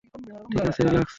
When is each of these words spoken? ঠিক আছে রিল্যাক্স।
ঠিক 0.49 0.63
আছে 0.65 0.81
রিল্যাক্স। 0.83 1.09